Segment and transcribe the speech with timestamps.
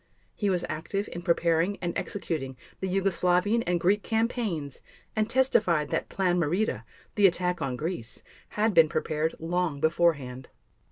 [0.33, 4.81] He was active in preparing and executing the Yugoslavian and Greek campaigns,
[5.15, 6.81] and testified that "Plan Marita,"
[7.13, 8.23] the attack on Greece,
[8.57, 10.49] had been prepared long beforehand.